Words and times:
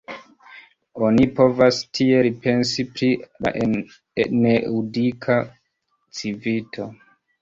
Oni 1.07 1.25
povas 1.39 1.81
tiel 1.97 2.29
pensi 2.45 2.85
pri 2.95 3.11
la 3.47 3.53
needukita 3.67 5.37
civito. 6.23 6.89